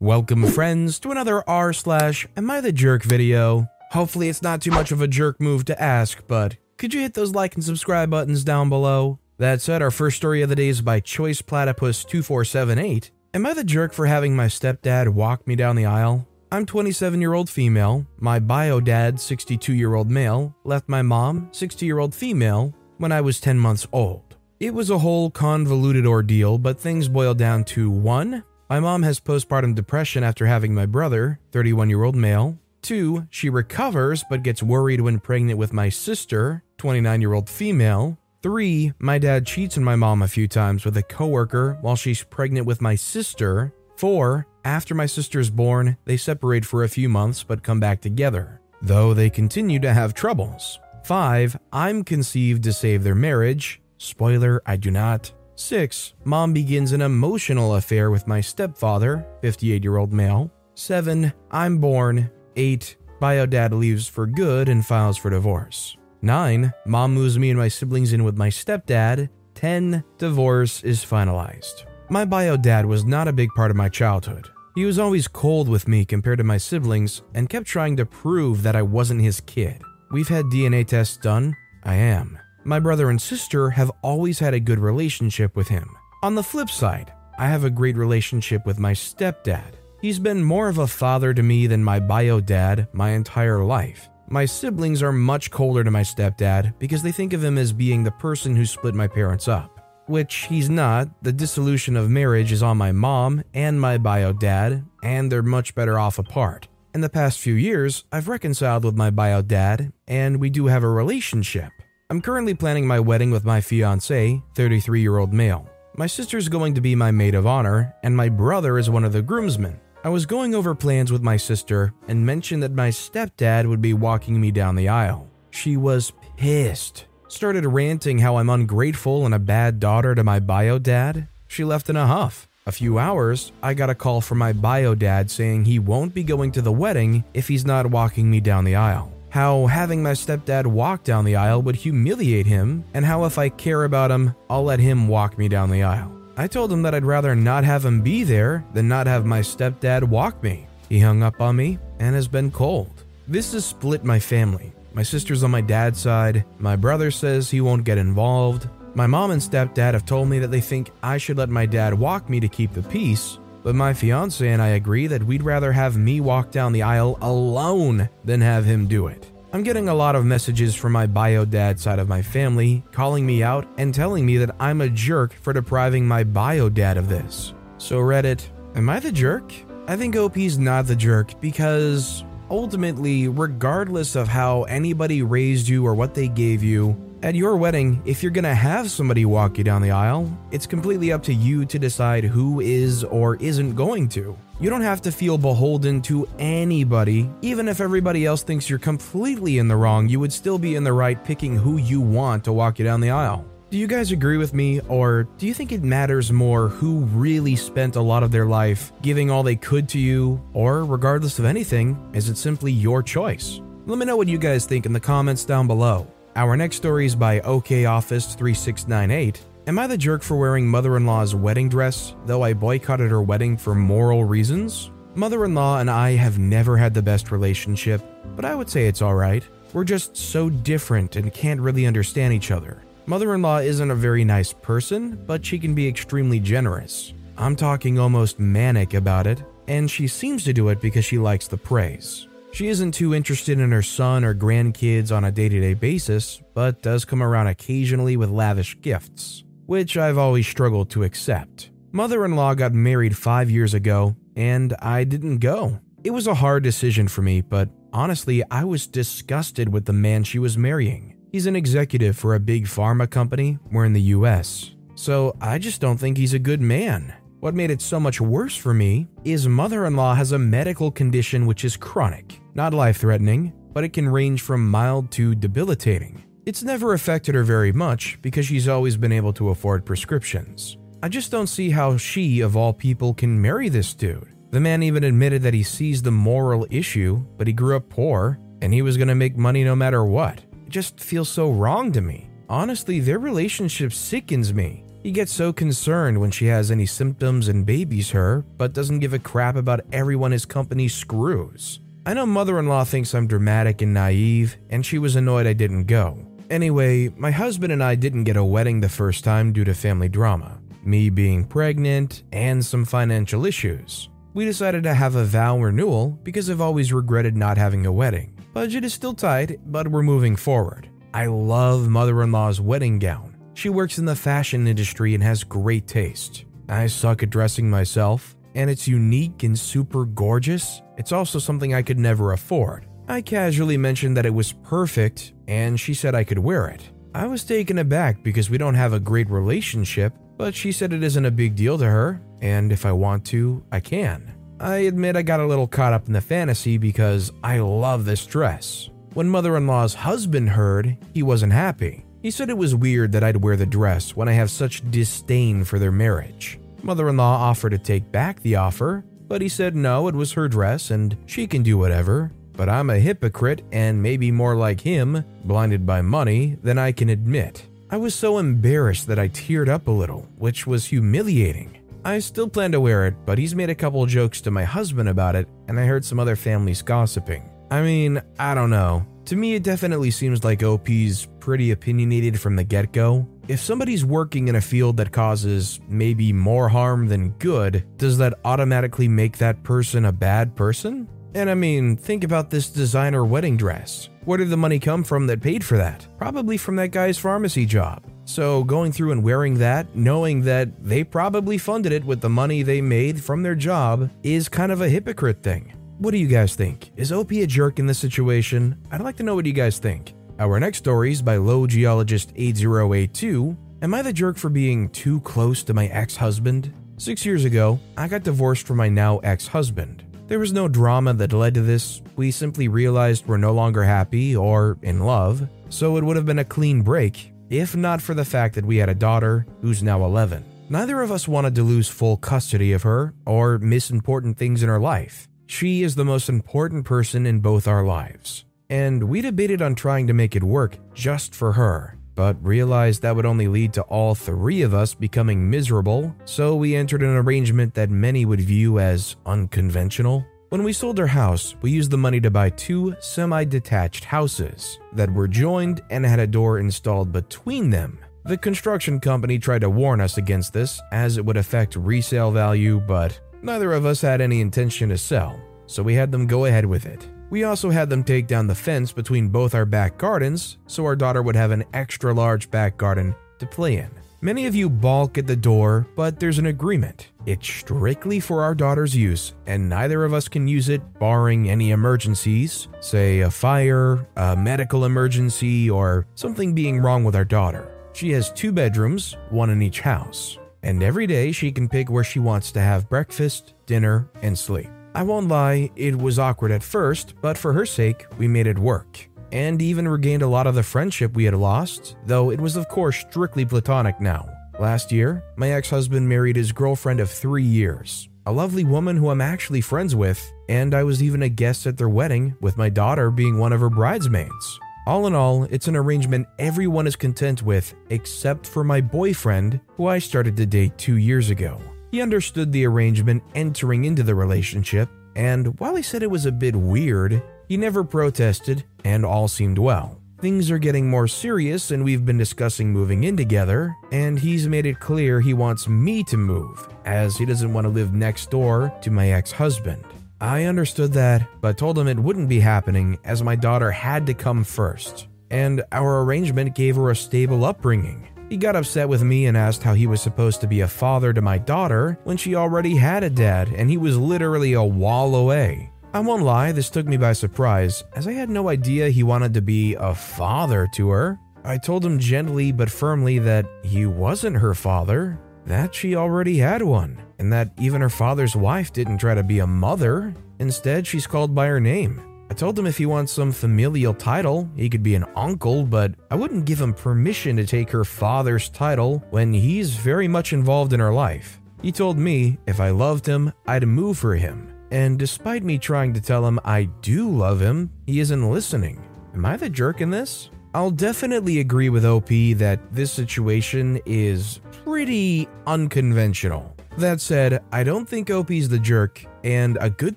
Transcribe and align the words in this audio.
Welcome, 0.00 0.44
friends, 0.48 0.98
to 0.98 1.12
another 1.12 1.48
r 1.48 1.72
slash 1.72 2.26
Am 2.36 2.50
I 2.50 2.60
the 2.60 2.72
Jerk 2.72 3.04
video. 3.04 3.68
Hopefully, 3.92 4.28
it's 4.28 4.42
not 4.42 4.60
too 4.60 4.72
much 4.72 4.90
of 4.90 5.00
a 5.00 5.06
jerk 5.06 5.40
move 5.40 5.64
to 5.66 5.80
ask, 5.80 6.26
but 6.26 6.56
could 6.78 6.92
you 6.92 7.00
hit 7.00 7.14
those 7.14 7.32
like 7.32 7.54
and 7.54 7.62
subscribe 7.62 8.10
buttons 8.10 8.42
down 8.42 8.68
below? 8.68 9.20
That 9.38 9.62
said, 9.62 9.82
our 9.82 9.92
first 9.92 10.16
story 10.16 10.42
of 10.42 10.48
the 10.48 10.56
day 10.56 10.66
is 10.66 10.80
by 10.80 10.98
Choice 10.98 11.40
Platypus 11.42 12.02
2478. 12.04 13.12
Am 13.34 13.46
I 13.46 13.54
the 13.54 13.62
jerk 13.62 13.92
for 13.92 14.06
having 14.06 14.34
my 14.34 14.46
stepdad 14.46 15.10
walk 15.10 15.46
me 15.46 15.54
down 15.54 15.76
the 15.76 15.86
aisle? 15.86 16.26
I'm 16.50 16.66
27 16.66 17.20
year 17.20 17.32
old 17.32 17.48
female. 17.48 18.04
My 18.18 18.40
bio 18.40 18.80
dad, 18.80 19.20
62 19.20 19.72
year 19.74 19.94
old 19.94 20.10
male, 20.10 20.56
left 20.64 20.88
my 20.88 21.02
mom, 21.02 21.50
60 21.52 21.86
year 21.86 22.00
old 22.00 22.16
female, 22.16 22.74
when 22.98 23.12
I 23.12 23.20
was 23.20 23.38
10 23.38 23.60
months 23.60 23.86
old. 23.92 24.36
It 24.58 24.74
was 24.74 24.90
a 24.90 24.98
whole 24.98 25.30
convoluted 25.30 26.04
ordeal, 26.04 26.58
but 26.58 26.80
things 26.80 27.06
boiled 27.06 27.38
down 27.38 27.62
to 27.64 27.88
1. 27.90 28.42
My 28.68 28.80
mom 28.80 29.02
has 29.02 29.20
postpartum 29.20 29.74
depression 29.74 30.24
after 30.24 30.46
having 30.46 30.74
my 30.74 30.86
brother, 30.86 31.38
31 31.52 31.90
year 31.90 32.02
old 32.02 32.16
male. 32.16 32.58
2. 32.82 33.28
She 33.30 33.50
recovers 33.50 34.24
but 34.30 34.42
gets 34.42 34.62
worried 34.62 35.00
when 35.00 35.18
pregnant 35.18 35.58
with 35.58 35.72
my 35.72 35.90
sister, 35.90 36.62
29 36.78 37.20
year 37.20 37.34
old 37.34 37.50
female. 37.50 38.18
3. 38.42 38.92
My 38.98 39.18
dad 39.18 39.46
cheats 39.46 39.76
on 39.76 39.84
my 39.84 39.96
mom 39.96 40.22
a 40.22 40.28
few 40.28 40.48
times 40.48 40.84
with 40.84 40.96
a 40.96 41.02
coworker 41.02 41.78
while 41.82 41.96
she's 41.96 42.22
pregnant 42.22 42.66
with 42.66 42.80
my 42.80 42.94
sister. 42.94 43.74
4. 43.96 44.46
After 44.64 44.94
my 44.94 45.06
sister 45.06 45.40
is 45.40 45.50
born, 45.50 45.98
they 46.06 46.16
separate 46.16 46.64
for 46.64 46.84
a 46.84 46.88
few 46.88 47.08
months 47.08 47.42
but 47.42 47.62
come 47.62 47.80
back 47.80 48.00
together, 48.00 48.60
though 48.80 49.12
they 49.12 49.28
continue 49.28 49.78
to 49.80 49.92
have 49.92 50.14
troubles. 50.14 50.78
5. 51.04 51.58
I'm 51.70 52.02
conceived 52.02 52.62
to 52.64 52.72
save 52.72 53.04
their 53.04 53.14
marriage. 53.14 53.82
Spoiler, 53.98 54.62
I 54.64 54.76
do 54.76 54.90
not. 54.90 55.32
6. 55.56 56.14
Mom 56.24 56.52
begins 56.52 56.92
an 56.92 57.02
emotional 57.02 57.76
affair 57.76 58.10
with 58.10 58.26
my 58.26 58.40
stepfather, 58.40 59.26
58 59.42 59.82
year 59.82 59.96
old 59.96 60.12
male. 60.12 60.50
7. 60.74 61.32
I'm 61.50 61.78
born. 61.78 62.30
8. 62.56 62.96
Bio 63.20 63.46
dad 63.46 63.72
leaves 63.72 64.08
for 64.08 64.26
good 64.26 64.68
and 64.68 64.84
files 64.84 65.16
for 65.16 65.30
divorce. 65.30 65.96
9. 66.22 66.72
Mom 66.86 67.14
moves 67.14 67.38
me 67.38 67.50
and 67.50 67.58
my 67.58 67.68
siblings 67.68 68.12
in 68.12 68.24
with 68.24 68.36
my 68.36 68.48
stepdad. 68.48 69.28
10. 69.54 70.02
Divorce 70.18 70.82
is 70.82 71.04
finalized. 71.04 71.84
My 72.10 72.24
bio 72.24 72.56
dad 72.56 72.84
was 72.84 73.04
not 73.04 73.28
a 73.28 73.32
big 73.32 73.50
part 73.54 73.70
of 73.70 73.76
my 73.76 73.88
childhood. 73.88 74.50
He 74.74 74.84
was 74.84 74.98
always 74.98 75.28
cold 75.28 75.68
with 75.68 75.86
me 75.86 76.04
compared 76.04 76.38
to 76.38 76.44
my 76.44 76.56
siblings 76.56 77.22
and 77.34 77.48
kept 77.48 77.66
trying 77.66 77.96
to 77.96 78.04
prove 78.06 78.62
that 78.62 78.74
I 78.74 78.82
wasn't 78.82 79.22
his 79.22 79.40
kid. 79.40 79.80
We've 80.10 80.28
had 80.28 80.46
DNA 80.46 80.86
tests 80.86 81.16
done. 81.16 81.56
I 81.84 81.94
am. 81.94 82.38
My 82.66 82.80
brother 82.80 83.10
and 83.10 83.20
sister 83.20 83.68
have 83.70 83.92
always 84.00 84.38
had 84.38 84.54
a 84.54 84.60
good 84.60 84.78
relationship 84.78 85.54
with 85.54 85.68
him. 85.68 85.94
On 86.22 86.34
the 86.34 86.42
flip 86.42 86.70
side, 86.70 87.12
I 87.38 87.46
have 87.46 87.64
a 87.64 87.70
great 87.70 87.94
relationship 87.94 88.64
with 88.64 88.78
my 88.78 88.94
stepdad. 88.94 89.74
He's 90.00 90.18
been 90.18 90.42
more 90.42 90.68
of 90.68 90.78
a 90.78 90.86
father 90.86 91.34
to 91.34 91.42
me 91.42 91.66
than 91.66 91.84
my 91.84 92.00
bio 92.00 92.40
dad 92.40 92.88
my 92.94 93.10
entire 93.10 93.62
life. 93.62 94.08
My 94.30 94.46
siblings 94.46 95.02
are 95.02 95.12
much 95.12 95.50
colder 95.50 95.84
to 95.84 95.90
my 95.90 96.00
stepdad 96.00 96.72
because 96.78 97.02
they 97.02 97.12
think 97.12 97.34
of 97.34 97.44
him 97.44 97.58
as 97.58 97.74
being 97.74 98.02
the 98.02 98.10
person 98.12 98.56
who 98.56 98.64
split 98.64 98.94
my 98.94 99.08
parents 99.08 99.46
up. 99.46 99.70
Which 100.06 100.46
he's 100.48 100.70
not. 100.70 101.08
The 101.22 101.32
dissolution 101.32 101.98
of 101.98 102.08
marriage 102.08 102.50
is 102.50 102.62
on 102.62 102.78
my 102.78 102.92
mom 102.92 103.42
and 103.52 103.78
my 103.78 103.98
bio 103.98 104.32
dad, 104.32 104.86
and 105.02 105.30
they're 105.30 105.42
much 105.42 105.74
better 105.74 105.98
off 105.98 106.18
apart. 106.18 106.68
In 106.94 107.02
the 107.02 107.10
past 107.10 107.40
few 107.40 107.54
years, 107.54 108.04
I've 108.10 108.28
reconciled 108.28 108.86
with 108.86 108.96
my 108.96 109.10
bio 109.10 109.42
dad, 109.42 109.92
and 110.08 110.40
we 110.40 110.48
do 110.48 110.68
have 110.68 110.82
a 110.82 110.88
relationship. 110.88 111.72
I'm 112.10 112.20
currently 112.20 112.52
planning 112.52 112.86
my 112.86 113.00
wedding 113.00 113.30
with 113.30 113.46
my 113.46 113.62
fiance, 113.62 114.42
33 114.54 115.00
year 115.00 115.16
old 115.16 115.32
male. 115.32 115.66
My 115.96 116.06
sister's 116.06 116.50
going 116.50 116.74
to 116.74 116.82
be 116.82 116.94
my 116.94 117.10
maid 117.10 117.34
of 117.34 117.46
honor, 117.46 117.94
and 118.02 118.14
my 118.14 118.28
brother 118.28 118.78
is 118.78 118.90
one 118.90 119.04
of 119.04 119.14
the 119.14 119.22
groomsmen. 119.22 119.80
I 120.04 120.10
was 120.10 120.26
going 120.26 120.54
over 120.54 120.74
plans 120.74 121.10
with 121.10 121.22
my 121.22 121.38
sister 121.38 121.94
and 122.06 122.26
mentioned 122.26 122.62
that 122.62 122.72
my 122.72 122.90
stepdad 122.90 123.66
would 123.66 123.80
be 123.80 123.94
walking 123.94 124.38
me 124.38 124.50
down 124.50 124.76
the 124.76 124.90
aisle. 124.90 125.30
She 125.50 125.78
was 125.78 126.12
pissed. 126.36 127.06
Started 127.28 127.64
ranting 127.64 128.18
how 128.18 128.36
I'm 128.36 128.50
ungrateful 128.50 129.24
and 129.24 129.34
a 129.34 129.38
bad 129.38 129.80
daughter 129.80 130.14
to 130.14 130.22
my 130.22 130.40
bio 130.40 130.78
dad. 130.78 131.28
She 131.48 131.64
left 131.64 131.88
in 131.88 131.96
a 131.96 132.06
huff. 132.06 132.46
A 132.66 132.72
few 132.72 132.98
hours, 132.98 133.50
I 133.62 133.72
got 133.72 133.88
a 133.88 133.94
call 133.94 134.20
from 134.20 134.36
my 134.36 134.52
bio 134.52 134.94
dad 134.94 135.30
saying 135.30 135.64
he 135.64 135.78
won't 135.78 136.12
be 136.12 136.22
going 136.22 136.52
to 136.52 136.60
the 136.60 136.72
wedding 136.72 137.24
if 137.32 137.48
he's 137.48 137.64
not 137.64 137.86
walking 137.86 138.30
me 138.30 138.40
down 138.40 138.64
the 138.64 138.76
aisle 138.76 139.13
how 139.34 139.66
having 139.66 140.00
my 140.00 140.12
stepdad 140.12 140.64
walk 140.64 141.02
down 141.02 141.24
the 141.24 141.34
aisle 141.34 141.60
would 141.60 141.74
humiliate 141.74 142.46
him, 142.46 142.84
and 142.94 143.04
how 143.04 143.24
if 143.24 143.36
I 143.36 143.48
care 143.48 143.82
about 143.82 144.12
him, 144.12 144.32
I'll 144.48 144.62
let 144.62 144.78
him 144.78 145.08
walk 145.08 145.36
me 145.36 145.48
down 145.48 145.72
the 145.72 145.82
aisle. 145.82 146.16
I 146.36 146.46
told 146.46 146.72
him 146.72 146.82
that 146.82 146.94
I'd 146.94 147.04
rather 147.04 147.34
not 147.34 147.64
have 147.64 147.84
him 147.84 148.00
be 148.00 148.22
there 148.22 148.64
than 148.74 148.86
not 148.86 149.08
have 149.08 149.26
my 149.26 149.40
stepdad 149.40 150.04
walk 150.04 150.40
me. 150.40 150.68
He 150.88 151.00
hung 151.00 151.24
up 151.24 151.40
on 151.40 151.56
me 151.56 151.80
and 151.98 152.14
has 152.14 152.28
been 152.28 152.52
cold. 152.52 153.02
This 153.26 153.54
has 153.54 153.64
split 153.64 154.04
my 154.04 154.20
family. 154.20 154.72
My 154.92 155.02
sister's 155.02 155.42
on 155.42 155.50
my 155.50 155.62
dad's 155.62 155.98
side, 155.98 156.44
my 156.60 156.76
brother 156.76 157.10
says 157.10 157.50
he 157.50 157.60
won't 157.60 157.82
get 157.82 157.98
involved. 157.98 158.68
My 158.94 159.08
mom 159.08 159.32
and 159.32 159.42
stepdad 159.42 159.94
have 159.94 160.06
told 160.06 160.28
me 160.28 160.38
that 160.38 160.52
they 160.52 160.60
think 160.60 160.92
I 161.02 161.18
should 161.18 161.38
let 161.38 161.48
my 161.48 161.66
dad 161.66 161.92
walk 161.92 162.30
me 162.30 162.38
to 162.38 162.48
keep 162.48 162.72
the 162.72 162.84
peace, 162.84 163.40
but 163.64 163.74
my 163.74 163.94
fiance 163.94 164.46
and 164.46 164.62
I 164.62 164.68
agree 164.68 165.08
that 165.08 165.24
we'd 165.24 165.42
rather 165.42 165.72
have 165.72 165.96
me 165.96 166.20
walk 166.20 166.52
down 166.52 166.72
the 166.72 166.82
aisle 166.82 167.18
alone 167.22 168.08
than 168.22 168.42
have 168.42 168.64
him 168.66 168.86
do 168.86 169.08
it. 169.08 169.32
I'm 169.54 169.62
getting 169.62 169.88
a 169.88 169.94
lot 169.94 170.16
of 170.16 170.26
messages 170.26 170.74
from 170.74 170.92
my 170.92 171.06
bio 171.06 171.44
dad 171.44 171.80
side 171.80 171.98
of 171.98 172.08
my 172.08 172.20
family 172.20 172.84
calling 172.92 173.24
me 173.24 173.42
out 173.42 173.66
and 173.78 173.94
telling 173.94 174.26
me 174.26 174.36
that 174.38 174.54
I'm 174.60 174.82
a 174.82 174.88
jerk 174.88 175.32
for 175.32 175.52
depriving 175.52 176.06
my 176.06 176.24
bio 176.24 176.68
dad 176.68 176.98
of 176.98 177.08
this. 177.08 177.54
So, 177.78 177.98
Reddit, 177.98 178.46
am 178.74 178.88
I 178.90 179.00
the 179.00 179.12
jerk? 179.12 179.52
I 179.86 179.96
think 179.96 180.14
OP's 180.14 180.58
not 180.58 180.86
the 180.86 180.96
jerk 180.96 181.40
because 181.40 182.24
ultimately, 182.50 183.28
regardless 183.28 184.14
of 184.14 184.28
how 184.28 184.64
anybody 184.64 185.22
raised 185.22 185.68
you 185.68 185.86
or 185.86 185.94
what 185.94 186.14
they 186.14 186.28
gave 186.28 186.62
you, 186.62 186.96
at 187.24 187.34
your 187.34 187.56
wedding, 187.56 188.02
if 188.04 188.22
you're 188.22 188.30
gonna 188.30 188.54
have 188.54 188.90
somebody 188.90 189.24
walk 189.24 189.56
you 189.56 189.64
down 189.64 189.80
the 189.80 189.90
aisle, 189.90 190.30
it's 190.50 190.66
completely 190.66 191.10
up 191.10 191.22
to 191.22 191.32
you 191.32 191.64
to 191.64 191.78
decide 191.78 192.22
who 192.22 192.60
is 192.60 193.02
or 193.02 193.36
isn't 193.36 193.74
going 193.74 194.10
to. 194.10 194.36
You 194.60 194.68
don't 194.68 194.82
have 194.82 195.00
to 195.02 195.10
feel 195.10 195.38
beholden 195.38 196.02
to 196.02 196.28
anybody. 196.38 197.30
Even 197.40 197.66
if 197.66 197.80
everybody 197.80 198.26
else 198.26 198.42
thinks 198.42 198.68
you're 198.68 198.78
completely 198.78 199.56
in 199.56 199.68
the 199.68 199.76
wrong, 199.76 200.06
you 200.06 200.20
would 200.20 200.34
still 200.34 200.58
be 200.58 200.74
in 200.74 200.84
the 200.84 200.92
right 200.92 201.24
picking 201.24 201.56
who 201.56 201.78
you 201.78 201.98
want 201.98 202.44
to 202.44 202.52
walk 202.52 202.78
you 202.78 202.84
down 202.84 203.00
the 203.00 203.08
aisle. 203.08 203.46
Do 203.70 203.78
you 203.78 203.86
guys 203.86 204.12
agree 204.12 204.36
with 204.36 204.52
me, 204.52 204.80
or 204.80 205.22
do 205.38 205.46
you 205.46 205.54
think 205.54 205.72
it 205.72 205.82
matters 205.82 206.30
more 206.30 206.68
who 206.68 207.06
really 207.06 207.56
spent 207.56 207.96
a 207.96 208.02
lot 208.02 208.22
of 208.22 208.32
their 208.32 208.44
life 208.44 208.92
giving 209.00 209.30
all 209.30 209.42
they 209.42 209.56
could 209.56 209.88
to 209.88 209.98
you, 209.98 210.42
or 210.52 210.84
regardless 210.84 211.38
of 211.38 211.46
anything, 211.46 211.96
is 212.12 212.28
it 212.28 212.36
simply 212.36 212.70
your 212.70 213.02
choice? 213.02 213.62
Let 213.86 213.98
me 213.98 214.04
know 214.04 214.18
what 214.18 214.28
you 214.28 214.36
guys 214.36 214.66
think 214.66 214.84
in 214.84 214.92
the 214.92 215.00
comments 215.00 215.46
down 215.46 215.66
below. 215.66 216.06
Our 216.36 216.56
next 216.56 216.76
story 216.76 217.06
is 217.06 217.14
by 217.14 217.38
OK 217.42 217.84
Office 217.84 218.34
3698. 218.34 219.40
Am 219.68 219.78
I 219.78 219.86
the 219.86 219.96
jerk 219.96 220.20
for 220.20 220.36
wearing 220.36 220.66
mother 220.66 220.96
in 220.96 221.06
law's 221.06 221.32
wedding 221.32 221.68
dress, 221.68 222.16
though 222.26 222.42
I 222.42 222.54
boycotted 222.54 223.08
her 223.12 223.22
wedding 223.22 223.56
for 223.56 223.72
moral 223.72 224.24
reasons? 224.24 224.90
Mother 225.14 225.44
in 225.44 225.54
law 225.54 225.78
and 225.78 225.88
I 225.88 226.16
have 226.16 226.40
never 226.40 226.76
had 226.76 226.92
the 226.92 227.02
best 227.02 227.30
relationship, 227.30 228.02
but 228.34 228.44
I 228.44 228.56
would 228.56 228.68
say 228.68 228.88
it's 228.88 229.00
alright. 229.00 229.44
We're 229.72 229.84
just 229.84 230.16
so 230.16 230.50
different 230.50 231.14
and 231.14 231.32
can't 231.32 231.60
really 231.60 231.86
understand 231.86 232.34
each 232.34 232.50
other. 232.50 232.82
Mother 233.06 233.32
in 233.34 233.40
law 233.42 233.58
isn't 233.58 233.92
a 233.92 233.94
very 233.94 234.24
nice 234.24 234.52
person, 234.52 235.14
but 235.28 235.46
she 235.46 235.56
can 235.56 235.72
be 235.72 235.86
extremely 235.86 236.40
generous. 236.40 237.12
I'm 237.38 237.54
talking 237.54 238.00
almost 238.00 238.40
manic 238.40 238.94
about 238.94 239.28
it, 239.28 239.40
and 239.68 239.88
she 239.88 240.08
seems 240.08 240.42
to 240.44 240.52
do 240.52 240.68
it 240.70 240.80
because 240.80 241.04
she 241.04 241.18
likes 241.18 241.46
the 241.46 241.58
praise. 241.58 242.26
She 242.54 242.68
isn't 242.68 242.92
too 242.92 243.16
interested 243.16 243.58
in 243.58 243.72
her 243.72 243.82
son 243.82 244.22
or 244.22 244.32
grandkids 244.32 245.10
on 245.10 245.24
a 245.24 245.32
day 245.32 245.48
to 245.48 245.60
day 245.60 245.74
basis, 245.74 246.40
but 246.54 246.82
does 246.82 247.04
come 247.04 247.20
around 247.20 247.48
occasionally 247.48 248.16
with 248.16 248.30
lavish 248.30 248.80
gifts, 248.80 249.42
which 249.66 249.96
I've 249.96 250.18
always 250.18 250.46
struggled 250.46 250.88
to 250.90 251.02
accept. 251.02 251.72
Mother 251.90 252.24
in 252.24 252.36
law 252.36 252.54
got 252.54 252.72
married 252.72 253.18
five 253.18 253.50
years 253.50 253.74
ago, 253.74 254.14
and 254.36 254.72
I 254.78 255.02
didn't 255.02 255.38
go. 255.38 255.80
It 256.04 256.12
was 256.12 256.28
a 256.28 256.34
hard 256.34 256.62
decision 256.62 257.08
for 257.08 257.22
me, 257.22 257.40
but 257.40 257.70
honestly, 257.92 258.44
I 258.52 258.62
was 258.62 258.86
disgusted 258.86 259.72
with 259.72 259.86
the 259.86 259.92
man 259.92 260.22
she 260.22 260.38
was 260.38 260.56
marrying. 260.56 261.16
He's 261.32 261.46
an 261.46 261.56
executive 261.56 262.16
for 262.16 262.36
a 262.36 262.40
big 262.40 262.66
pharma 262.66 263.10
company, 263.10 263.58
we're 263.72 263.84
in 263.84 263.94
the 263.94 264.12
US, 264.14 264.76
so 264.94 265.36
I 265.40 265.58
just 265.58 265.80
don't 265.80 265.98
think 265.98 266.16
he's 266.16 266.34
a 266.34 266.38
good 266.38 266.60
man. 266.60 267.14
What 267.44 267.54
made 267.54 267.70
it 267.70 267.82
so 267.82 268.00
much 268.00 268.22
worse 268.22 268.56
for 268.56 268.72
me 268.72 269.06
is 269.22 269.46
mother 269.46 269.84
in 269.84 269.96
law 269.96 270.14
has 270.14 270.32
a 270.32 270.38
medical 270.38 270.90
condition 270.90 271.44
which 271.44 271.66
is 271.66 271.76
chronic, 271.76 272.40
not 272.54 272.72
life 272.72 272.96
threatening, 272.96 273.52
but 273.74 273.84
it 273.84 273.92
can 273.92 274.08
range 274.08 274.40
from 274.40 274.66
mild 274.66 275.10
to 275.10 275.34
debilitating. 275.34 276.24
It's 276.46 276.62
never 276.62 276.94
affected 276.94 277.34
her 277.34 277.42
very 277.44 277.70
much 277.70 278.18
because 278.22 278.46
she's 278.46 278.66
always 278.66 278.96
been 278.96 279.12
able 279.12 279.34
to 279.34 279.50
afford 279.50 279.84
prescriptions. 279.84 280.78
I 281.02 281.10
just 281.10 281.30
don't 281.30 281.46
see 281.46 281.68
how 281.68 281.98
she, 281.98 282.40
of 282.40 282.56
all 282.56 282.72
people, 282.72 283.12
can 283.12 283.38
marry 283.38 283.68
this 283.68 283.92
dude. 283.92 284.32
The 284.48 284.60
man 284.60 284.82
even 284.82 285.04
admitted 285.04 285.42
that 285.42 285.52
he 285.52 285.62
sees 285.62 286.00
the 286.00 286.10
moral 286.10 286.66
issue, 286.70 287.26
but 287.36 287.46
he 287.46 287.52
grew 287.52 287.76
up 287.76 287.90
poor 287.90 288.38
and 288.62 288.72
he 288.72 288.80
was 288.80 288.96
gonna 288.96 289.14
make 289.14 289.36
money 289.36 289.64
no 289.64 289.76
matter 289.76 290.02
what. 290.02 290.38
It 290.38 290.70
just 290.70 290.98
feels 290.98 291.28
so 291.28 291.50
wrong 291.50 291.92
to 291.92 292.00
me. 292.00 292.30
Honestly, 292.48 293.00
their 293.00 293.18
relationship 293.18 293.92
sickens 293.92 294.54
me. 294.54 294.83
He 295.04 295.12
gets 295.12 295.32
so 295.32 295.52
concerned 295.52 296.18
when 296.18 296.30
she 296.30 296.46
has 296.46 296.70
any 296.70 296.86
symptoms 296.86 297.48
and 297.48 297.66
babies 297.66 298.12
her, 298.12 298.42
but 298.56 298.72
doesn't 298.72 299.00
give 299.00 299.12
a 299.12 299.18
crap 299.18 299.54
about 299.54 299.82
everyone 299.92 300.32
his 300.32 300.46
company 300.46 300.88
screws. 300.88 301.80
I 302.06 302.14
know 302.14 302.24
mother 302.24 302.58
in 302.58 302.68
law 302.68 302.84
thinks 302.84 303.14
I'm 303.14 303.26
dramatic 303.26 303.82
and 303.82 303.92
naive, 303.92 304.56
and 304.70 304.84
she 304.84 304.98
was 304.98 305.14
annoyed 305.14 305.46
I 305.46 305.52
didn't 305.52 305.84
go. 305.84 306.16
Anyway, 306.48 307.10
my 307.18 307.30
husband 307.30 307.70
and 307.70 307.84
I 307.84 307.96
didn't 307.96 308.24
get 308.24 308.38
a 308.38 308.44
wedding 308.44 308.80
the 308.80 308.88
first 308.88 309.24
time 309.24 309.52
due 309.52 309.64
to 309.64 309.74
family 309.74 310.08
drama, 310.08 310.58
me 310.82 311.10
being 311.10 311.44
pregnant, 311.44 312.22
and 312.32 312.64
some 312.64 312.86
financial 312.86 313.44
issues. 313.44 314.08
We 314.32 314.46
decided 314.46 314.84
to 314.84 314.94
have 314.94 315.16
a 315.16 315.24
vow 315.24 315.58
renewal 315.58 316.18
because 316.22 316.48
I've 316.48 316.62
always 316.62 316.94
regretted 316.94 317.36
not 317.36 317.58
having 317.58 317.84
a 317.84 317.92
wedding. 317.92 318.40
Budget 318.54 318.86
is 318.86 318.94
still 318.94 319.12
tight, 319.12 319.60
but 319.66 319.86
we're 319.86 320.02
moving 320.02 320.34
forward. 320.34 320.88
I 321.12 321.26
love 321.26 321.90
mother 321.90 322.22
in 322.22 322.32
law's 322.32 322.58
wedding 322.58 322.98
gown. 322.98 323.33
She 323.54 323.68
works 323.68 323.98
in 323.98 324.04
the 324.04 324.16
fashion 324.16 324.66
industry 324.66 325.14
and 325.14 325.22
has 325.22 325.44
great 325.44 325.86
taste. 325.86 326.44
I 326.68 326.88
suck 326.88 327.22
at 327.22 327.30
dressing 327.30 327.70
myself, 327.70 328.36
and 328.54 328.68
it's 328.68 328.88
unique 328.88 329.42
and 329.42 329.58
super 329.58 330.04
gorgeous. 330.04 330.82
It's 330.98 331.12
also 331.12 331.38
something 331.38 331.72
I 331.72 331.82
could 331.82 331.98
never 331.98 332.32
afford. 332.32 332.86
I 333.06 333.20
casually 333.20 333.76
mentioned 333.76 334.16
that 334.16 334.26
it 334.26 334.34
was 334.34 334.52
perfect, 334.52 335.34
and 335.46 335.78
she 335.78 335.94
said 335.94 336.14
I 336.14 336.24
could 336.24 336.38
wear 336.38 336.66
it. 336.66 336.90
I 337.14 337.26
was 337.26 337.44
taken 337.44 337.78
aback 337.78 338.22
because 338.22 338.50
we 338.50 338.58
don't 338.58 338.74
have 338.74 338.92
a 338.92 339.00
great 339.00 339.30
relationship, 339.30 340.14
but 340.36 340.54
she 340.54 340.72
said 340.72 340.92
it 340.92 341.02
isn't 341.02 341.24
a 341.24 341.30
big 341.30 341.54
deal 341.54 341.78
to 341.78 341.84
her, 341.84 342.20
and 342.40 342.72
if 342.72 342.84
I 342.84 342.92
want 342.92 343.24
to, 343.26 343.62
I 343.70 343.80
can. 343.80 344.32
I 344.58 344.76
admit 344.78 345.16
I 345.16 345.22
got 345.22 345.40
a 345.40 345.46
little 345.46 345.66
caught 345.68 345.92
up 345.92 346.06
in 346.06 346.12
the 346.12 346.20
fantasy 346.20 346.78
because 346.78 347.30
I 347.42 347.58
love 347.58 348.04
this 348.04 348.26
dress. 348.26 348.88
When 349.12 349.28
mother 349.28 349.56
in 349.56 349.66
law's 349.66 349.94
husband 349.94 350.48
heard, 350.50 350.96
he 351.12 351.22
wasn't 351.22 351.52
happy. 351.52 352.03
He 352.24 352.30
said 352.30 352.48
it 352.48 352.56
was 352.56 352.74
weird 352.74 353.12
that 353.12 353.22
I'd 353.22 353.42
wear 353.42 353.54
the 353.54 353.66
dress 353.66 354.16
when 354.16 354.30
I 354.30 354.32
have 354.32 354.50
such 354.50 354.90
disdain 354.90 355.62
for 355.62 355.78
their 355.78 355.92
marriage. 355.92 356.58
Mother 356.82 357.10
in 357.10 357.18
law 357.18 357.36
offered 357.36 357.72
to 357.72 357.78
take 357.78 358.10
back 358.10 358.40
the 358.40 358.56
offer, 358.56 359.04
but 359.28 359.42
he 359.42 359.48
said 359.50 359.76
no, 359.76 360.08
it 360.08 360.14
was 360.14 360.32
her 360.32 360.48
dress 360.48 360.90
and 360.90 361.18
she 361.26 361.46
can 361.46 361.62
do 361.62 361.76
whatever. 361.76 362.32
But 362.54 362.70
I'm 362.70 362.88
a 362.88 362.98
hypocrite 362.98 363.60
and 363.72 364.02
maybe 364.02 364.30
more 364.30 364.56
like 364.56 364.80
him, 364.80 365.22
blinded 365.44 365.84
by 365.84 366.00
money, 366.00 366.56
than 366.62 366.78
I 366.78 366.92
can 366.92 367.10
admit. 367.10 367.66
I 367.90 367.98
was 367.98 368.14
so 368.14 368.38
embarrassed 368.38 369.06
that 369.08 369.18
I 369.18 369.28
teared 369.28 369.68
up 369.68 369.86
a 369.86 369.90
little, 369.90 370.22
which 370.38 370.66
was 370.66 370.86
humiliating. 370.86 371.76
I 372.06 372.20
still 372.20 372.48
plan 372.48 372.72
to 372.72 372.80
wear 372.80 373.06
it, 373.06 373.16
but 373.26 373.36
he's 373.36 373.54
made 373.54 373.68
a 373.68 373.74
couple 373.74 374.06
jokes 374.06 374.40
to 374.42 374.50
my 374.50 374.64
husband 374.64 375.10
about 375.10 375.36
it, 375.36 375.46
and 375.68 375.78
I 375.78 375.84
heard 375.84 376.06
some 376.06 376.18
other 376.18 376.36
families 376.36 376.80
gossiping. 376.80 377.50
I 377.70 377.82
mean, 377.82 378.22
I 378.38 378.54
don't 378.54 378.70
know. 378.70 379.06
To 379.26 379.36
me, 379.36 379.54
it 379.54 379.62
definitely 379.62 380.10
seems 380.10 380.44
like 380.44 380.62
OP's 380.62 381.26
pretty 381.40 381.70
opinionated 381.70 382.38
from 382.38 382.56
the 382.56 382.64
get 382.64 382.92
go. 382.92 383.26
If 383.48 383.58
somebody's 383.58 384.04
working 384.04 384.48
in 384.48 384.56
a 384.56 384.60
field 384.60 384.98
that 384.98 385.12
causes 385.12 385.80
maybe 385.88 386.30
more 386.30 386.68
harm 386.68 387.08
than 387.08 387.30
good, 387.30 387.84
does 387.96 388.18
that 388.18 388.34
automatically 388.44 389.08
make 389.08 389.38
that 389.38 389.62
person 389.62 390.04
a 390.04 390.12
bad 390.12 390.54
person? 390.54 391.08
And 391.34 391.48
I 391.48 391.54
mean, 391.54 391.96
think 391.96 392.22
about 392.22 392.50
this 392.50 392.68
designer 392.68 393.24
wedding 393.24 393.56
dress. 393.56 394.10
Where 394.26 394.38
did 394.38 394.50
the 394.50 394.58
money 394.58 394.78
come 394.78 395.02
from 395.02 395.26
that 395.28 395.40
paid 395.40 395.64
for 395.64 395.78
that? 395.78 396.06
Probably 396.18 396.58
from 396.58 396.76
that 396.76 396.88
guy's 396.88 397.18
pharmacy 397.18 397.64
job. 397.64 398.04
So, 398.26 398.64
going 398.64 398.92
through 398.92 399.12
and 399.12 399.22
wearing 399.22 399.58
that, 399.58 399.94
knowing 399.94 400.42
that 400.42 400.82
they 400.82 401.02
probably 401.02 401.58
funded 401.58 401.92
it 401.92 402.04
with 402.04 402.20
the 402.20 402.30
money 402.30 402.62
they 402.62 402.80
made 402.80 403.22
from 403.22 403.42
their 403.42 403.54
job, 403.54 404.10
is 404.22 404.48
kind 404.48 404.72
of 404.72 404.80
a 404.80 404.88
hypocrite 404.88 405.42
thing. 405.42 405.74
What 405.98 406.10
do 406.10 406.18
you 406.18 406.26
guys 406.26 406.56
think? 406.56 406.90
Is 406.96 407.12
OP 407.12 407.30
a 407.32 407.46
jerk 407.46 407.78
in 407.78 407.86
this 407.86 407.98
situation? 407.98 408.76
I'd 408.90 409.00
like 409.00 409.16
to 409.16 409.22
know 409.22 409.36
what 409.36 409.46
you 409.46 409.52
guys 409.52 409.78
think. 409.78 410.14
Our 410.38 410.58
next 410.58 410.78
story 410.78 411.12
is 411.12 411.22
by 411.22 411.36
Low 411.36 411.66
Geologist 411.66 412.32
8082. 412.34 413.56
Am 413.80 413.94
I 413.94 414.02
the 414.02 414.12
jerk 414.12 414.36
for 414.36 414.50
being 414.50 414.88
too 414.88 415.20
close 415.20 415.62
to 415.62 415.74
my 415.74 415.86
ex 415.86 416.16
husband? 416.16 416.74
Six 416.96 417.24
years 417.24 417.44
ago, 417.44 417.78
I 417.96 418.08
got 418.08 418.24
divorced 418.24 418.66
from 418.66 418.78
my 418.78 418.88
now 418.88 419.18
ex 419.18 419.46
husband. 419.46 420.04
There 420.26 420.40
was 420.40 420.52
no 420.52 420.66
drama 420.66 421.14
that 421.14 421.32
led 421.32 421.54
to 421.54 421.62
this, 421.62 422.02
we 422.16 422.30
simply 422.30 422.66
realized 422.66 423.26
we're 423.26 423.36
no 423.36 423.52
longer 423.52 423.84
happy 423.84 424.34
or 424.34 424.78
in 424.82 425.00
love, 425.00 425.48
so 425.68 425.96
it 425.96 426.02
would 426.02 426.16
have 426.16 426.26
been 426.26 426.40
a 426.40 426.44
clean 426.44 426.82
break 426.82 427.32
if 427.50 427.76
not 427.76 428.00
for 428.00 428.14
the 428.14 428.24
fact 428.24 428.54
that 428.54 428.64
we 428.64 428.78
had 428.78 428.88
a 428.88 428.94
daughter 428.94 429.46
who's 429.60 429.82
now 429.82 430.04
11. 430.04 430.44
Neither 430.70 431.02
of 431.02 431.12
us 431.12 431.28
wanted 431.28 431.54
to 431.54 431.62
lose 431.62 431.88
full 431.88 432.16
custody 432.16 432.72
of 432.72 432.82
her 432.82 433.14
or 433.26 433.58
miss 433.58 433.90
important 433.90 434.38
things 434.38 434.62
in 434.62 434.68
her 434.68 434.80
life. 434.80 435.28
She 435.46 435.82
is 435.82 435.94
the 435.94 436.04
most 436.04 436.28
important 436.28 436.84
person 436.84 437.26
in 437.26 437.40
both 437.40 437.68
our 437.68 437.84
lives. 437.84 438.44
And 438.70 439.04
we 439.04 439.20
debated 439.20 439.60
on 439.60 439.74
trying 439.74 440.06
to 440.06 440.14
make 440.14 440.34
it 440.34 440.42
work 440.42 440.78
just 440.94 441.34
for 441.34 441.52
her, 441.52 441.98
but 442.14 442.42
realized 442.44 443.02
that 443.02 443.14
would 443.14 443.26
only 443.26 443.46
lead 443.46 443.72
to 443.74 443.82
all 443.82 444.14
three 444.14 444.62
of 444.62 444.72
us 444.72 444.94
becoming 444.94 445.48
miserable, 445.50 446.14
so 446.24 446.56
we 446.56 446.74
entered 446.74 447.02
an 447.02 447.16
arrangement 447.16 447.74
that 447.74 447.90
many 447.90 448.24
would 448.24 448.40
view 448.40 448.78
as 448.78 449.16
unconventional. 449.26 450.24
When 450.48 450.62
we 450.62 450.72
sold 450.72 450.98
our 450.98 451.06
house, 451.06 451.56
we 451.60 451.72
used 451.72 451.90
the 451.90 451.98
money 451.98 452.20
to 452.20 452.30
buy 452.30 452.50
two 452.50 452.94
semi 453.00 453.44
detached 453.44 454.04
houses 454.04 454.78
that 454.92 455.12
were 455.12 455.28
joined 455.28 455.82
and 455.90 456.06
had 456.06 456.20
a 456.20 456.26
door 456.26 456.58
installed 456.58 457.12
between 457.12 457.70
them. 457.70 457.98
The 458.24 458.38
construction 458.38 459.00
company 459.00 459.38
tried 459.38 459.60
to 459.60 459.70
warn 459.70 460.00
us 460.00 460.16
against 460.16 460.54
this, 460.54 460.80
as 460.92 461.18
it 461.18 461.24
would 461.24 461.36
affect 461.36 461.76
resale 461.76 462.30
value, 462.30 462.80
but 462.80 463.20
Neither 463.44 463.74
of 463.74 463.84
us 463.84 464.00
had 464.00 464.22
any 464.22 464.40
intention 464.40 464.88
to 464.88 464.96
sell, 464.96 465.38
so 465.66 465.82
we 465.82 465.92
had 465.92 466.10
them 466.10 466.26
go 466.26 466.46
ahead 466.46 466.64
with 466.64 466.86
it. 466.86 467.06
We 467.28 467.44
also 467.44 467.68
had 467.68 467.90
them 467.90 468.02
take 468.02 468.26
down 468.26 468.46
the 468.46 468.54
fence 468.54 468.90
between 468.90 469.28
both 469.28 469.54
our 469.54 469.66
back 469.66 469.98
gardens 469.98 470.56
so 470.66 470.86
our 470.86 470.96
daughter 470.96 471.20
would 471.20 471.36
have 471.36 471.50
an 471.50 471.64
extra 471.74 472.14
large 472.14 472.50
back 472.50 472.78
garden 472.78 473.14
to 473.40 473.46
play 473.46 473.76
in. 473.76 473.90
Many 474.22 474.46
of 474.46 474.54
you 474.54 474.70
balk 474.70 475.18
at 475.18 475.26
the 475.26 475.36
door, 475.36 475.86
but 475.94 476.18
there's 476.18 476.38
an 476.38 476.46
agreement. 476.46 477.08
It's 477.26 477.46
strictly 477.46 478.18
for 478.18 478.42
our 478.42 478.54
daughter's 478.54 478.96
use, 478.96 479.34
and 479.44 479.68
neither 479.68 480.04
of 480.04 480.14
us 480.14 480.26
can 480.26 480.48
use 480.48 480.70
it 480.70 480.98
barring 480.98 481.50
any 481.50 481.72
emergencies, 481.72 482.68
say 482.80 483.20
a 483.20 483.30
fire, 483.30 484.08
a 484.16 484.34
medical 484.34 484.86
emergency, 484.86 485.68
or 485.68 486.06
something 486.14 486.54
being 486.54 486.80
wrong 486.80 487.04
with 487.04 487.14
our 487.14 487.26
daughter. 487.26 487.70
She 487.92 488.10
has 488.12 488.32
two 488.32 488.52
bedrooms, 488.52 489.18
one 489.28 489.50
in 489.50 489.60
each 489.60 489.80
house 489.80 490.38
and 490.64 490.82
every 490.82 491.06
day 491.06 491.30
she 491.30 491.52
can 491.52 491.68
pick 491.68 491.90
where 491.90 492.02
she 492.02 492.18
wants 492.18 492.50
to 492.52 492.60
have 492.60 492.88
breakfast, 492.88 493.54
dinner, 493.66 494.08
and 494.22 494.36
sleep. 494.36 494.68
I 494.94 495.02
won't 495.02 495.28
lie, 495.28 495.70
it 495.76 495.96
was 495.96 496.18
awkward 496.18 496.50
at 496.50 496.62
first, 496.62 497.14
but 497.20 497.36
for 497.36 497.52
her 497.52 497.66
sake, 497.66 498.06
we 498.16 498.26
made 498.26 498.46
it 498.46 498.58
work. 498.58 499.08
And 499.30 499.60
even 499.60 499.88
regained 499.88 500.22
a 500.22 500.28
lot 500.28 500.46
of 500.46 500.54
the 500.54 500.62
friendship 500.62 501.14
we 501.14 501.24
had 501.24 501.34
lost, 501.34 501.96
though 502.06 502.30
it 502.30 502.40
was, 502.40 502.56
of 502.56 502.68
course, 502.68 502.98
strictly 502.98 503.44
platonic 503.44 504.00
now. 504.00 504.28
Last 504.60 504.92
year, 504.92 505.24
my 505.36 505.50
ex 505.50 505.68
husband 505.68 506.08
married 506.08 506.36
his 506.36 506.52
girlfriend 506.52 507.00
of 507.00 507.10
three 507.10 507.42
years, 507.42 508.08
a 508.26 508.32
lovely 508.32 508.64
woman 508.64 508.96
who 508.96 509.10
I'm 509.10 509.20
actually 509.20 509.60
friends 509.60 509.96
with, 509.96 510.32
and 510.48 510.72
I 510.74 510.84
was 510.84 511.02
even 511.02 511.22
a 511.22 511.28
guest 511.28 511.66
at 511.66 511.76
their 511.76 511.88
wedding, 511.88 512.36
with 512.40 512.56
my 512.56 512.68
daughter 512.68 513.10
being 513.10 513.36
one 513.38 513.52
of 513.52 513.60
her 513.60 513.70
bridesmaids. 513.70 514.60
All 514.86 515.06
in 515.06 515.14
all, 515.14 515.44
it's 515.44 515.66
an 515.66 515.76
arrangement 515.76 516.28
everyone 516.38 516.86
is 516.86 516.94
content 516.94 517.42
with 517.42 517.74
except 517.88 518.46
for 518.46 518.62
my 518.62 518.82
boyfriend, 518.82 519.60
who 519.76 519.86
I 519.86 519.98
started 519.98 520.36
to 520.36 520.44
date 520.44 520.76
two 520.76 520.96
years 520.96 521.30
ago. 521.30 521.58
He 521.90 522.02
understood 522.02 522.52
the 522.52 522.66
arrangement 522.66 523.22
entering 523.34 523.86
into 523.86 524.02
the 524.02 524.14
relationship, 524.14 524.90
and 525.16 525.58
while 525.58 525.74
he 525.74 525.82
said 525.82 526.02
it 526.02 526.10
was 526.10 526.26
a 526.26 526.32
bit 526.32 526.54
weird, 526.54 527.22
he 527.48 527.56
never 527.56 527.82
protested 527.82 528.64
and 528.84 529.06
all 529.06 529.26
seemed 529.26 529.58
well. 529.58 530.02
Things 530.20 530.50
are 530.50 530.58
getting 530.58 530.90
more 530.90 531.08
serious, 531.08 531.70
and 531.70 531.82
we've 531.82 532.04
been 532.04 532.18
discussing 532.18 532.70
moving 532.70 533.04
in 533.04 533.16
together, 533.16 533.74
and 533.90 534.18
he's 534.18 534.48
made 534.48 534.66
it 534.66 534.80
clear 534.80 535.20
he 535.20 535.32
wants 535.32 535.66
me 535.66 536.04
to 536.04 536.18
move, 536.18 536.68
as 536.84 537.16
he 537.16 537.24
doesn't 537.24 537.54
want 537.54 537.64
to 537.64 537.70
live 537.70 537.94
next 537.94 538.30
door 538.30 538.70
to 538.82 538.90
my 538.90 539.12
ex 539.12 539.32
husband. 539.32 539.82
I 540.20 540.44
understood 540.44 540.92
that, 540.92 541.28
but 541.40 541.58
told 541.58 541.78
him 541.78 541.88
it 541.88 541.98
wouldn't 541.98 542.28
be 542.28 542.40
happening 542.40 542.98
as 543.04 543.22
my 543.22 543.36
daughter 543.36 543.70
had 543.70 544.06
to 544.06 544.14
come 544.14 544.44
first, 544.44 545.08
and 545.30 545.62
our 545.72 546.02
arrangement 546.02 546.54
gave 546.54 546.76
her 546.76 546.90
a 546.90 546.96
stable 546.96 547.44
upbringing. 547.44 548.08
He 548.30 548.36
got 548.36 548.56
upset 548.56 548.88
with 548.88 549.02
me 549.02 549.26
and 549.26 549.36
asked 549.36 549.62
how 549.62 549.74
he 549.74 549.86
was 549.86 550.00
supposed 550.00 550.40
to 550.40 550.46
be 550.46 550.62
a 550.62 550.68
father 550.68 551.12
to 551.12 551.20
my 551.20 551.38
daughter 551.38 551.98
when 552.04 552.16
she 552.16 552.34
already 552.34 552.76
had 552.76 553.04
a 553.04 553.10
dad 553.10 553.48
and 553.48 553.68
he 553.68 553.76
was 553.76 553.98
literally 553.98 554.54
a 554.54 554.62
wall 554.62 555.14
away. 555.14 555.70
I 555.92 556.00
won't 556.00 556.24
lie, 556.24 556.50
this 556.50 556.70
took 556.70 556.86
me 556.86 556.96
by 556.96 557.12
surprise, 557.12 557.84
as 557.94 558.08
I 558.08 558.12
had 558.12 558.30
no 558.30 558.48
idea 558.48 558.88
he 558.88 559.02
wanted 559.02 559.34
to 559.34 559.42
be 559.42 559.74
a 559.74 559.94
father 559.94 560.68
to 560.74 560.88
her. 560.88 561.20
I 561.44 561.58
told 561.58 561.84
him 561.84 561.98
gently 561.98 562.50
but 562.50 562.70
firmly 562.70 563.18
that 563.20 563.46
he 563.62 563.86
wasn't 563.86 564.38
her 564.38 564.54
father, 564.54 565.20
that 565.46 565.74
she 565.74 565.94
already 565.94 566.38
had 566.38 566.62
one. 566.62 567.03
And 567.18 567.32
that 567.32 567.52
even 567.58 567.80
her 567.80 567.90
father's 567.90 568.36
wife 568.36 568.72
didn't 568.72 568.98
try 568.98 569.14
to 569.14 569.22
be 569.22 569.38
a 569.38 569.46
mother. 569.46 570.14
Instead, 570.38 570.86
she's 570.86 571.06
called 571.06 571.34
by 571.34 571.46
her 571.46 571.60
name. 571.60 572.00
I 572.30 572.34
told 572.34 572.58
him 572.58 572.66
if 572.66 572.78
he 572.78 572.86
wants 572.86 573.12
some 573.12 573.32
familial 573.32 573.94
title, 573.94 574.48
he 574.56 574.70
could 574.70 574.82
be 574.82 574.94
an 574.94 575.04
uncle, 575.14 575.64
but 575.64 575.94
I 576.10 576.14
wouldn't 576.14 576.46
give 576.46 576.60
him 576.60 576.72
permission 576.72 577.36
to 577.36 577.46
take 577.46 577.70
her 577.70 577.84
father's 577.84 578.48
title 578.48 579.04
when 579.10 579.32
he's 579.32 579.76
very 579.76 580.08
much 580.08 580.32
involved 580.32 580.72
in 580.72 580.80
her 580.80 580.92
life. 580.92 581.40
He 581.62 581.70
told 581.70 581.98
me 581.98 582.38
if 582.46 582.60
I 582.60 582.70
loved 582.70 583.06
him, 583.06 583.32
I'd 583.46 583.66
move 583.66 583.98
for 583.98 584.14
him. 584.14 584.52
And 584.70 584.98
despite 584.98 585.44
me 585.44 585.58
trying 585.58 585.92
to 585.94 586.00
tell 586.00 586.26
him 586.26 586.40
I 586.44 586.64
do 586.80 587.08
love 587.08 587.40
him, 587.40 587.70
he 587.86 588.00
isn't 588.00 588.30
listening. 588.30 588.82
Am 589.14 589.24
I 589.24 589.36
the 589.36 589.48
jerk 589.48 589.80
in 589.80 589.90
this? 589.90 590.30
I'll 590.54 590.70
definitely 590.70 591.40
agree 591.40 591.68
with 591.68 591.84
OP 591.84 592.08
that 592.08 592.60
this 592.72 592.92
situation 592.92 593.80
is 593.86 594.40
pretty 594.64 595.28
unconventional. 595.46 596.53
That 596.76 597.00
said, 597.00 597.40
I 597.52 597.62
don't 597.62 597.88
think 597.88 598.10
OP's 598.10 598.48
the 598.48 598.58
jerk, 598.58 599.04
and 599.22 599.56
a 599.60 599.70
good 599.70 599.96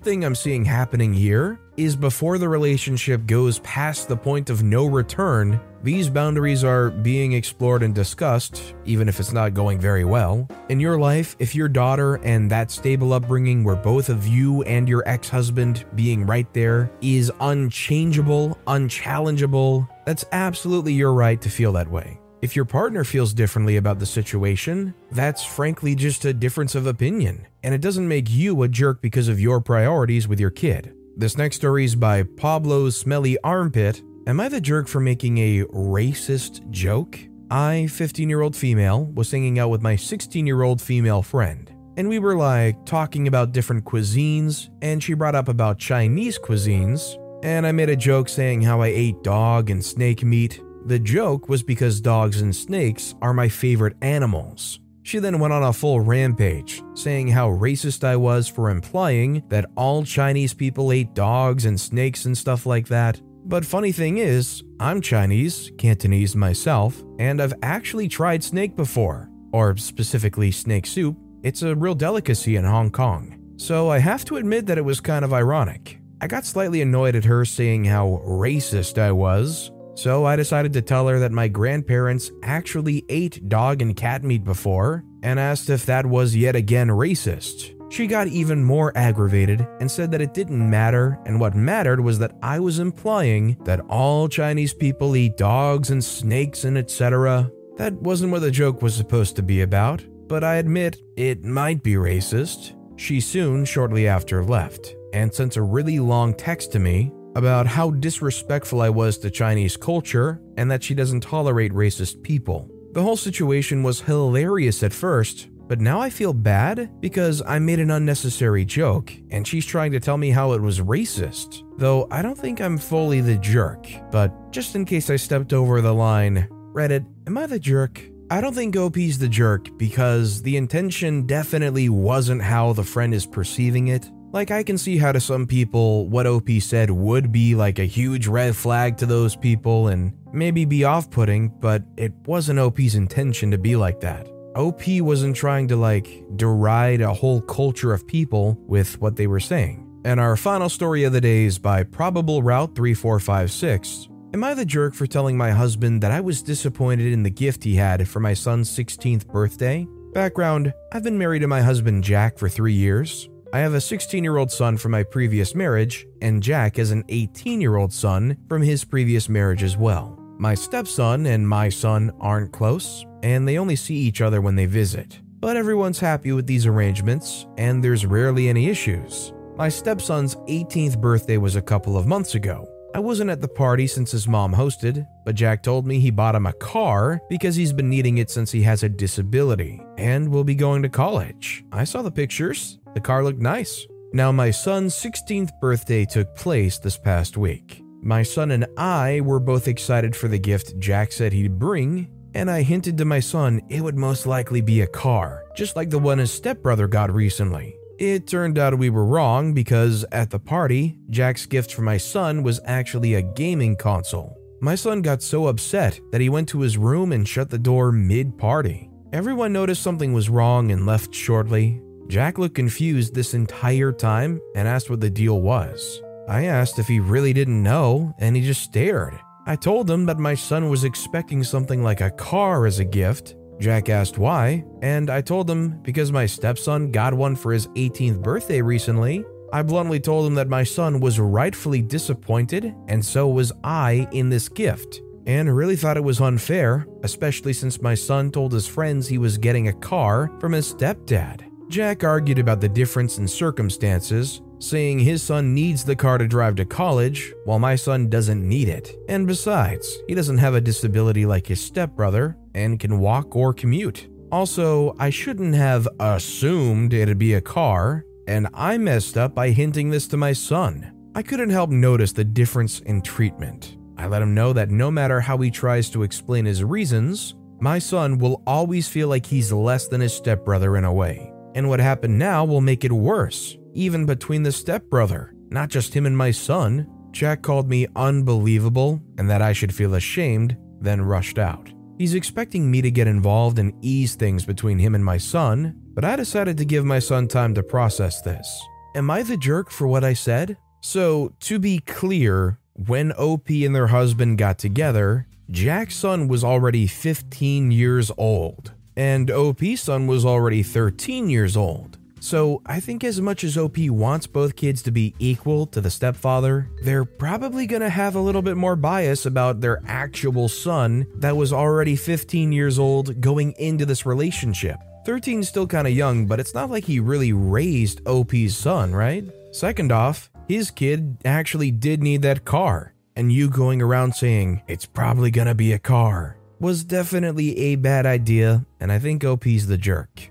thing 0.00 0.24
I'm 0.24 0.36
seeing 0.36 0.64
happening 0.64 1.12
here 1.12 1.58
is 1.76 1.96
before 1.96 2.38
the 2.38 2.48
relationship 2.48 3.26
goes 3.26 3.58
past 3.60 4.06
the 4.06 4.16
point 4.16 4.48
of 4.48 4.62
no 4.62 4.86
return, 4.86 5.60
these 5.82 6.08
boundaries 6.08 6.62
are 6.62 6.90
being 6.90 7.32
explored 7.32 7.82
and 7.82 7.94
discussed, 7.94 8.74
even 8.84 9.08
if 9.08 9.18
it's 9.18 9.32
not 9.32 9.54
going 9.54 9.80
very 9.80 10.04
well. 10.04 10.48
In 10.68 10.78
your 10.78 11.00
life, 11.00 11.34
if 11.40 11.52
your 11.52 11.68
daughter 11.68 12.16
and 12.22 12.48
that 12.50 12.70
stable 12.70 13.12
upbringing 13.12 13.64
where 13.64 13.76
both 13.76 14.08
of 14.08 14.28
you 14.28 14.62
and 14.62 14.88
your 14.88 15.02
ex 15.04 15.28
husband 15.28 15.84
being 15.96 16.24
right 16.26 16.52
there 16.52 16.92
is 17.00 17.32
unchangeable, 17.40 18.56
unchallengeable, 18.68 19.88
that's 20.06 20.24
absolutely 20.30 20.92
your 20.92 21.12
right 21.12 21.40
to 21.42 21.50
feel 21.50 21.72
that 21.72 21.90
way. 21.90 22.20
If 22.40 22.54
your 22.54 22.64
partner 22.64 23.02
feels 23.02 23.34
differently 23.34 23.78
about 23.78 23.98
the 23.98 24.06
situation, 24.06 24.94
that's 25.10 25.44
frankly 25.44 25.96
just 25.96 26.24
a 26.24 26.32
difference 26.32 26.76
of 26.76 26.86
opinion, 26.86 27.44
and 27.64 27.74
it 27.74 27.80
doesn't 27.80 28.06
make 28.06 28.30
you 28.30 28.62
a 28.62 28.68
jerk 28.68 29.02
because 29.02 29.26
of 29.26 29.40
your 29.40 29.60
priorities 29.60 30.28
with 30.28 30.38
your 30.38 30.50
kid. 30.50 30.94
This 31.16 31.36
next 31.36 31.56
story 31.56 31.84
is 31.84 31.96
by 31.96 32.22
Pablo's 32.22 32.96
Smelly 32.96 33.36
Armpit. 33.42 34.02
Am 34.28 34.38
I 34.38 34.48
the 34.48 34.60
jerk 34.60 34.86
for 34.86 35.00
making 35.00 35.38
a 35.38 35.64
racist 35.64 36.70
joke? 36.70 37.18
I, 37.50 37.88
15 37.88 38.28
year 38.28 38.42
old 38.42 38.54
female, 38.54 39.06
was 39.06 39.32
hanging 39.32 39.58
out 39.58 39.70
with 39.70 39.82
my 39.82 39.96
16 39.96 40.46
year 40.46 40.62
old 40.62 40.80
female 40.80 41.22
friend, 41.22 41.68
and 41.96 42.08
we 42.08 42.20
were 42.20 42.36
like 42.36 42.86
talking 42.86 43.26
about 43.26 43.50
different 43.50 43.84
cuisines, 43.84 44.68
and 44.80 45.02
she 45.02 45.14
brought 45.14 45.34
up 45.34 45.48
about 45.48 45.80
Chinese 45.80 46.38
cuisines, 46.38 47.16
and 47.42 47.66
I 47.66 47.72
made 47.72 47.88
a 47.88 47.96
joke 47.96 48.28
saying 48.28 48.62
how 48.62 48.80
I 48.80 48.88
ate 48.88 49.24
dog 49.24 49.70
and 49.70 49.84
snake 49.84 50.22
meat. 50.22 50.62
The 50.88 50.98
joke 50.98 51.50
was 51.50 51.62
because 51.62 52.00
dogs 52.00 52.40
and 52.40 52.56
snakes 52.56 53.14
are 53.20 53.34
my 53.34 53.46
favorite 53.46 53.94
animals. 54.00 54.80
She 55.02 55.18
then 55.18 55.38
went 55.38 55.52
on 55.52 55.62
a 55.62 55.70
full 55.70 56.00
rampage, 56.00 56.82
saying 56.94 57.28
how 57.28 57.50
racist 57.50 58.04
I 58.04 58.16
was 58.16 58.48
for 58.48 58.70
implying 58.70 59.42
that 59.50 59.66
all 59.76 60.02
Chinese 60.02 60.54
people 60.54 60.90
ate 60.90 61.12
dogs 61.12 61.66
and 61.66 61.78
snakes 61.78 62.24
and 62.24 62.38
stuff 62.38 62.64
like 62.64 62.88
that. 62.88 63.20
But 63.44 63.66
funny 63.66 63.92
thing 63.92 64.16
is, 64.16 64.62
I'm 64.80 65.02
Chinese, 65.02 65.70
Cantonese 65.76 66.34
myself, 66.34 67.04
and 67.18 67.42
I've 67.42 67.52
actually 67.62 68.08
tried 68.08 68.42
snake 68.42 68.74
before, 68.74 69.28
or 69.52 69.76
specifically 69.76 70.50
snake 70.50 70.86
soup. 70.86 71.18
It's 71.42 71.60
a 71.60 71.76
real 71.76 71.94
delicacy 71.94 72.56
in 72.56 72.64
Hong 72.64 72.90
Kong. 72.90 73.38
So 73.58 73.90
I 73.90 73.98
have 73.98 74.24
to 74.24 74.36
admit 74.36 74.64
that 74.64 74.78
it 74.78 74.86
was 74.86 75.00
kind 75.00 75.22
of 75.22 75.34
ironic. 75.34 76.00
I 76.22 76.28
got 76.28 76.46
slightly 76.46 76.80
annoyed 76.80 77.14
at 77.14 77.26
her 77.26 77.44
saying 77.44 77.84
how 77.84 78.22
racist 78.26 78.96
I 78.96 79.12
was, 79.12 79.70
so 79.98 80.24
I 80.24 80.36
decided 80.36 80.72
to 80.74 80.82
tell 80.82 81.08
her 81.08 81.18
that 81.18 81.32
my 81.32 81.48
grandparents 81.48 82.30
actually 82.44 83.04
ate 83.08 83.48
dog 83.48 83.82
and 83.82 83.96
cat 83.96 84.22
meat 84.22 84.44
before 84.44 85.02
and 85.24 85.40
asked 85.40 85.70
if 85.70 85.86
that 85.86 86.06
was 86.06 86.36
yet 86.36 86.54
again 86.54 86.86
racist. 86.86 87.74
She 87.90 88.06
got 88.06 88.28
even 88.28 88.62
more 88.62 88.96
aggravated 88.96 89.66
and 89.80 89.90
said 89.90 90.12
that 90.12 90.20
it 90.20 90.34
didn't 90.34 90.70
matter, 90.70 91.18
and 91.26 91.40
what 91.40 91.56
mattered 91.56 91.98
was 91.98 92.20
that 92.20 92.36
I 92.42 92.60
was 92.60 92.78
implying 92.78 93.56
that 93.64 93.80
all 93.88 94.28
Chinese 94.28 94.72
people 94.72 95.16
eat 95.16 95.36
dogs 95.36 95.90
and 95.90 96.04
snakes 96.04 96.62
and 96.62 96.78
etc. 96.78 97.50
That 97.76 97.94
wasn't 97.94 98.30
what 98.30 98.42
the 98.42 98.52
joke 98.52 98.82
was 98.82 98.94
supposed 98.94 99.34
to 99.34 99.42
be 99.42 99.62
about, 99.62 100.04
but 100.28 100.44
I 100.44 100.56
admit 100.56 101.02
it 101.16 101.42
might 101.42 101.82
be 101.82 101.94
racist. 101.94 102.76
She 103.00 103.20
soon, 103.20 103.64
shortly 103.64 104.06
after, 104.06 104.44
left 104.44 104.94
and 105.12 105.34
sent 105.34 105.56
a 105.56 105.62
really 105.62 105.98
long 105.98 106.34
text 106.34 106.70
to 106.72 106.78
me 106.78 107.10
about 107.36 107.66
how 107.66 107.90
disrespectful 107.90 108.80
I 108.80 108.90
was 108.90 109.18
to 109.18 109.30
Chinese 109.30 109.76
culture 109.76 110.40
and 110.56 110.70
that 110.70 110.82
she 110.82 110.94
doesn't 110.94 111.20
tolerate 111.20 111.72
racist 111.72 112.22
people. 112.22 112.70
The 112.92 113.02
whole 113.02 113.16
situation 113.16 113.82
was 113.82 114.00
hilarious 114.00 114.82
at 114.82 114.92
first, 114.92 115.48
but 115.68 115.80
now 115.80 116.00
I 116.00 116.08
feel 116.08 116.32
bad 116.32 117.00
because 117.00 117.42
I 117.46 117.58
made 117.58 117.78
an 117.78 117.90
unnecessary 117.90 118.64
joke 118.64 119.12
and 119.30 119.46
she's 119.46 119.66
trying 119.66 119.92
to 119.92 120.00
tell 120.00 120.16
me 120.16 120.30
how 120.30 120.52
it 120.52 120.62
was 120.62 120.80
racist. 120.80 121.62
Though 121.78 122.08
I 122.10 122.22
don't 122.22 122.38
think 122.38 122.60
I'm 122.60 122.78
fully 122.78 123.20
the 123.20 123.36
jerk, 123.36 123.86
but 124.10 124.50
just 124.50 124.74
in 124.74 124.84
case 124.86 125.10
I 125.10 125.16
stepped 125.16 125.52
over 125.52 125.80
the 125.80 125.94
line, 125.94 126.48
Reddit, 126.72 127.06
am 127.26 127.36
I 127.36 127.46
the 127.46 127.58
jerk? 127.58 128.02
I 128.30 128.40
don't 128.40 128.54
think 128.54 128.76
OP's 128.76 129.18
the 129.18 129.28
jerk 129.28 129.76
because 129.78 130.42
the 130.42 130.56
intention 130.56 131.26
definitely 131.26 131.88
wasn't 131.88 132.42
how 132.42 132.72
the 132.72 132.84
friend 132.84 133.14
is 133.14 133.24
perceiving 133.24 133.88
it. 133.88 134.10
Like, 134.30 134.50
I 134.50 134.62
can 134.62 134.76
see 134.76 134.98
how 134.98 135.12
to 135.12 135.20
some 135.20 135.46
people 135.46 136.06
what 136.08 136.26
OP 136.26 136.48
said 136.60 136.90
would 136.90 137.32
be 137.32 137.54
like 137.54 137.78
a 137.78 137.84
huge 137.84 138.26
red 138.26 138.54
flag 138.54 138.98
to 138.98 139.06
those 139.06 139.34
people 139.34 139.88
and 139.88 140.12
maybe 140.32 140.66
be 140.66 140.84
off 140.84 141.10
putting, 141.10 141.48
but 141.48 141.82
it 141.96 142.12
wasn't 142.26 142.58
OP's 142.58 142.94
intention 142.94 143.50
to 143.50 143.58
be 143.58 143.74
like 143.74 144.00
that. 144.00 144.28
OP 144.54 144.82
wasn't 145.00 145.34
trying 145.34 145.68
to 145.68 145.76
like 145.76 146.22
deride 146.36 147.00
a 147.00 147.14
whole 147.14 147.40
culture 147.40 147.92
of 147.94 148.06
people 148.06 148.58
with 148.66 149.00
what 149.00 149.16
they 149.16 149.26
were 149.26 149.40
saying. 149.40 149.84
And 150.04 150.20
our 150.20 150.36
final 150.36 150.68
story 150.68 151.04
of 151.04 151.12
the 151.12 151.20
day 151.20 151.44
is 151.44 151.58
by 151.58 151.82
Probable 151.82 152.42
Route 152.42 152.74
3456. 152.74 154.08
Am 154.34 154.44
I 154.44 154.52
the 154.52 154.66
jerk 154.66 154.94
for 154.94 155.06
telling 155.06 155.38
my 155.38 155.52
husband 155.52 156.02
that 156.02 156.12
I 156.12 156.20
was 156.20 156.42
disappointed 156.42 157.12
in 157.12 157.22
the 157.22 157.30
gift 157.30 157.64
he 157.64 157.76
had 157.76 158.06
for 158.06 158.20
my 158.20 158.34
son's 158.34 158.70
16th 158.70 159.26
birthday? 159.26 159.86
Background 160.12 160.72
I've 160.92 161.04
been 161.04 161.18
married 161.18 161.40
to 161.40 161.48
my 161.48 161.62
husband 161.62 162.04
Jack 162.04 162.36
for 162.36 162.48
three 162.48 162.74
years. 162.74 163.28
I 163.50 163.60
have 163.60 163.72
a 163.72 163.80
16 163.80 164.22
year 164.22 164.36
old 164.36 164.52
son 164.52 164.76
from 164.76 164.92
my 164.92 165.02
previous 165.02 165.54
marriage, 165.54 166.06
and 166.20 166.42
Jack 166.42 166.76
has 166.76 166.90
an 166.90 167.04
18 167.08 167.62
year 167.62 167.76
old 167.76 167.92
son 167.92 168.36
from 168.46 168.60
his 168.60 168.84
previous 168.84 169.28
marriage 169.28 169.62
as 169.62 169.76
well. 169.76 170.18
My 170.38 170.54
stepson 170.54 171.24
and 171.26 171.48
my 171.48 171.70
son 171.70 172.12
aren't 172.20 172.52
close, 172.52 173.06
and 173.22 173.48
they 173.48 173.56
only 173.56 173.74
see 173.74 173.94
each 173.94 174.20
other 174.20 174.42
when 174.42 174.54
they 174.54 174.66
visit. 174.66 175.18
But 175.40 175.56
everyone's 175.56 175.98
happy 175.98 176.32
with 176.32 176.46
these 176.46 176.66
arrangements, 176.66 177.46
and 177.56 177.82
there's 177.82 178.04
rarely 178.04 178.48
any 178.48 178.68
issues. 178.68 179.32
My 179.56 179.70
stepson's 179.70 180.34
18th 180.46 181.00
birthday 181.00 181.38
was 181.38 181.56
a 181.56 181.62
couple 181.62 181.96
of 181.96 182.06
months 182.06 182.34
ago. 182.34 182.68
I 182.94 183.00
wasn't 183.00 183.30
at 183.30 183.40
the 183.40 183.48
party 183.48 183.86
since 183.86 184.10
his 184.10 184.26
mom 184.26 184.54
hosted, 184.54 185.06
but 185.24 185.34
Jack 185.34 185.62
told 185.62 185.86
me 185.86 186.00
he 186.00 186.10
bought 186.10 186.34
him 186.34 186.46
a 186.46 186.54
car 186.54 187.20
because 187.28 187.54
he's 187.54 187.72
been 187.72 187.90
needing 187.90 188.18
it 188.18 188.30
since 188.30 188.50
he 188.50 188.62
has 188.62 188.82
a 188.82 188.88
disability 188.88 189.82
and 189.98 190.28
will 190.28 190.44
be 190.44 190.54
going 190.54 190.82
to 190.82 190.88
college. 190.88 191.64
I 191.70 191.84
saw 191.84 192.00
the 192.00 192.10
pictures. 192.10 192.78
The 192.94 193.00
car 193.00 193.22
looked 193.22 193.40
nice. 193.40 193.86
Now, 194.14 194.32
my 194.32 194.50
son's 194.50 194.94
16th 194.94 195.50
birthday 195.60 196.06
took 196.06 196.34
place 196.34 196.78
this 196.78 196.96
past 196.96 197.36
week. 197.36 197.82
My 198.00 198.22
son 198.22 198.52
and 198.52 198.66
I 198.78 199.20
were 199.20 199.40
both 199.40 199.68
excited 199.68 200.16
for 200.16 200.28
the 200.28 200.38
gift 200.38 200.78
Jack 200.78 201.12
said 201.12 201.32
he'd 201.32 201.58
bring, 201.58 202.08
and 202.32 202.50
I 202.50 202.62
hinted 202.62 202.96
to 202.98 203.04
my 203.04 203.20
son 203.20 203.60
it 203.68 203.82
would 203.82 203.98
most 203.98 204.26
likely 204.26 204.62
be 204.62 204.80
a 204.80 204.86
car, 204.86 205.44
just 205.54 205.76
like 205.76 205.90
the 205.90 205.98
one 205.98 206.18
his 206.18 206.32
stepbrother 206.32 206.88
got 206.88 207.12
recently. 207.12 207.76
It 207.98 208.28
turned 208.28 208.58
out 208.58 208.78
we 208.78 208.90
were 208.90 209.04
wrong 209.04 209.52
because 209.52 210.04
at 210.12 210.30
the 210.30 210.38
party, 210.38 210.96
Jack's 211.10 211.46
gift 211.46 211.74
for 211.74 211.82
my 211.82 211.96
son 211.96 212.44
was 212.44 212.60
actually 212.64 213.14
a 213.14 213.22
gaming 213.22 213.74
console. 213.74 214.38
My 214.60 214.76
son 214.76 215.02
got 215.02 215.20
so 215.20 215.48
upset 215.48 215.98
that 216.12 216.20
he 216.20 216.28
went 216.28 216.48
to 216.50 216.60
his 216.60 216.78
room 216.78 217.10
and 217.10 217.26
shut 217.26 217.50
the 217.50 217.58
door 217.58 217.90
mid 217.90 218.38
party. 218.38 218.88
Everyone 219.12 219.52
noticed 219.52 219.82
something 219.82 220.12
was 220.12 220.30
wrong 220.30 220.70
and 220.70 220.86
left 220.86 221.12
shortly. 221.12 221.82
Jack 222.06 222.38
looked 222.38 222.54
confused 222.54 223.14
this 223.14 223.34
entire 223.34 223.90
time 223.90 224.40
and 224.54 224.68
asked 224.68 224.90
what 224.90 225.00
the 225.00 225.10
deal 225.10 225.42
was. 225.42 226.00
I 226.28 226.44
asked 226.44 226.78
if 226.78 226.86
he 226.86 227.00
really 227.00 227.32
didn't 227.32 227.62
know, 227.64 228.14
and 228.20 228.36
he 228.36 228.42
just 228.42 228.62
stared. 228.62 229.18
I 229.44 229.56
told 229.56 229.90
him 229.90 230.06
that 230.06 230.18
my 230.18 230.34
son 230.34 230.68
was 230.68 230.84
expecting 230.84 231.42
something 231.42 231.82
like 231.82 232.00
a 232.00 232.12
car 232.12 232.66
as 232.66 232.78
a 232.78 232.84
gift, 232.84 233.34
Jack 233.58 233.88
asked 233.88 234.18
why, 234.18 234.64
and 234.82 235.10
I 235.10 235.20
told 235.20 235.50
him 235.50 235.80
because 235.82 236.12
my 236.12 236.26
stepson 236.26 236.92
got 236.92 237.14
one 237.14 237.34
for 237.34 237.52
his 237.52 237.66
18th 237.68 238.22
birthday 238.22 238.62
recently. 238.62 239.24
I 239.52 239.62
bluntly 239.62 239.98
told 239.98 240.26
him 240.26 240.34
that 240.34 240.48
my 240.48 240.62
son 240.62 241.00
was 241.00 241.18
rightfully 241.18 241.82
disappointed, 241.82 242.74
and 242.86 243.04
so 243.04 243.28
was 243.28 243.52
I 243.64 244.06
in 244.12 244.28
this 244.28 244.48
gift, 244.48 245.00
and 245.26 245.54
really 245.54 245.76
thought 245.76 245.96
it 245.96 246.04
was 246.04 246.20
unfair, 246.20 246.86
especially 247.02 247.52
since 247.52 247.82
my 247.82 247.94
son 247.94 248.30
told 248.30 248.52
his 248.52 248.66
friends 248.66 249.08
he 249.08 249.18
was 249.18 249.38
getting 249.38 249.68
a 249.68 249.72
car 249.72 250.30
from 250.38 250.52
his 250.52 250.72
stepdad. 250.72 251.44
Jack 251.68 252.04
argued 252.04 252.38
about 252.38 252.60
the 252.60 252.68
difference 252.68 253.18
in 253.18 253.26
circumstances, 253.26 254.40
saying 254.58 254.98
his 254.98 255.22
son 255.22 255.54
needs 255.54 255.84
the 255.84 255.96
car 255.96 256.18
to 256.18 256.26
drive 256.26 256.56
to 256.56 256.64
college, 256.64 257.32
while 257.44 257.58
my 257.58 257.76
son 257.76 258.08
doesn't 258.08 258.46
need 258.46 258.68
it. 258.68 258.96
And 259.08 259.26
besides, 259.26 259.98
he 260.08 260.14
doesn't 260.14 260.38
have 260.38 260.54
a 260.54 260.60
disability 260.60 261.26
like 261.26 261.46
his 261.46 261.60
stepbrother 261.60 262.36
and 262.54 262.80
can 262.80 262.98
walk 262.98 263.36
or 263.36 263.52
commute. 263.54 264.08
Also, 264.30 264.94
I 264.98 265.10
shouldn't 265.10 265.54
have 265.54 265.88
assumed 266.00 266.92
it'd 266.92 267.18
be 267.18 267.34
a 267.34 267.40
car, 267.40 268.04
and 268.26 268.48
I 268.52 268.76
messed 268.76 269.16
up 269.16 269.34
by 269.34 269.50
hinting 269.50 269.90
this 269.90 270.06
to 270.08 270.16
my 270.16 270.32
son. 270.32 270.92
I 271.14 271.22
couldn't 271.22 271.50
help 271.50 271.70
notice 271.70 272.12
the 272.12 272.24
difference 272.24 272.80
in 272.80 273.00
treatment. 273.00 273.76
I 273.96 274.06
let 274.06 274.22
him 274.22 274.34
know 274.34 274.52
that 274.52 274.70
no 274.70 274.90
matter 274.90 275.20
how 275.20 275.38
he 275.38 275.50
tries 275.50 275.90
to 275.90 276.02
explain 276.02 276.44
his 276.44 276.62
reasons, 276.62 277.34
my 277.60 277.78
son 277.78 278.18
will 278.18 278.42
always 278.46 278.86
feel 278.86 279.08
like 279.08 279.26
he's 279.26 279.50
less 279.50 279.88
than 279.88 280.00
his 280.00 280.14
stepbrother 280.14 280.76
in 280.76 280.84
a 280.84 280.92
way. 280.92 281.32
And 281.54 281.68
what 281.68 281.80
happened 281.80 282.16
now 282.16 282.44
will 282.44 282.60
make 282.60 282.84
it 282.84 282.92
worse, 282.92 283.56
even 283.78 284.04
between 284.04 284.42
the 284.42 284.50
stepbrother, 284.50 285.32
not 285.50 285.68
just 285.68 285.94
him 285.94 286.04
and 286.04 286.18
my 286.18 286.32
son. 286.32 286.86
Jack 287.12 287.42
called 287.42 287.70
me 287.70 287.86
unbelievable 287.94 289.00
and 289.16 289.30
that 289.30 289.40
I 289.40 289.52
should 289.52 289.72
feel 289.72 289.94
ashamed, 289.94 290.56
then 290.80 291.00
rushed 291.00 291.38
out. 291.38 291.72
He's 291.96 292.14
expecting 292.14 292.70
me 292.70 292.82
to 292.82 292.90
get 292.90 293.06
involved 293.06 293.58
and 293.58 293.72
ease 293.80 294.14
things 294.14 294.44
between 294.44 294.78
him 294.78 294.94
and 294.94 295.04
my 295.04 295.16
son, 295.16 295.74
but 295.94 296.04
I 296.04 296.16
decided 296.16 296.56
to 296.58 296.64
give 296.64 296.84
my 296.84 296.98
son 296.98 297.28
time 297.28 297.54
to 297.54 297.62
process 297.62 298.20
this. 298.20 298.62
Am 298.94 299.10
I 299.10 299.22
the 299.22 299.36
jerk 299.36 299.70
for 299.70 299.86
what 299.86 300.04
I 300.04 300.12
said? 300.12 300.56
So, 300.80 301.34
to 301.40 301.58
be 301.58 301.80
clear, 301.80 302.58
when 302.86 303.12
OP 303.12 303.48
and 303.50 303.74
their 303.74 303.88
husband 303.88 304.38
got 304.38 304.58
together, 304.58 305.26
Jack's 305.50 305.96
son 305.96 306.28
was 306.28 306.44
already 306.44 306.86
15 306.86 307.72
years 307.72 308.12
old, 308.16 308.72
and 308.96 309.30
OP's 309.30 309.82
son 309.82 310.06
was 310.06 310.24
already 310.24 310.62
13 310.62 311.28
years 311.28 311.56
old. 311.56 311.97
So, 312.20 312.62
I 312.66 312.80
think 312.80 313.04
as 313.04 313.20
much 313.20 313.44
as 313.44 313.56
OP 313.56 313.78
wants 313.88 314.26
both 314.26 314.56
kids 314.56 314.82
to 314.82 314.90
be 314.90 315.14
equal 315.18 315.66
to 315.66 315.80
the 315.80 315.90
stepfather, 315.90 316.68
they're 316.82 317.04
probably 317.04 317.66
gonna 317.66 317.88
have 317.88 318.16
a 318.16 318.20
little 318.20 318.42
bit 318.42 318.56
more 318.56 318.76
bias 318.76 319.24
about 319.24 319.60
their 319.60 319.80
actual 319.86 320.48
son 320.48 321.06
that 321.16 321.36
was 321.36 321.52
already 321.52 321.96
15 321.96 322.52
years 322.52 322.78
old 322.78 323.20
going 323.20 323.52
into 323.58 323.86
this 323.86 324.04
relationship. 324.04 324.78
13's 325.06 325.48
still 325.48 325.66
kinda 325.66 325.90
young, 325.90 326.26
but 326.26 326.40
it's 326.40 326.54
not 326.54 326.70
like 326.70 326.84
he 326.84 327.00
really 327.00 327.32
raised 327.32 328.06
OP's 328.06 328.56
son, 328.56 328.92
right? 328.92 329.24
Second 329.52 329.92
off, 329.92 330.30
his 330.48 330.70
kid 330.70 331.18
actually 331.24 331.70
did 331.70 332.02
need 332.02 332.22
that 332.22 332.44
car, 332.44 332.92
and 333.16 333.32
you 333.32 333.48
going 333.48 333.80
around 333.80 334.14
saying, 334.14 334.60
it's 334.68 334.86
probably 334.86 335.30
gonna 335.30 335.54
be 335.54 335.72
a 335.72 335.78
car, 335.78 336.36
was 336.58 336.84
definitely 336.84 337.56
a 337.58 337.76
bad 337.76 338.06
idea, 338.06 338.64
and 338.80 338.90
I 338.90 338.98
think 338.98 339.24
OP's 339.24 339.66
the 339.66 339.78
jerk. 339.78 340.30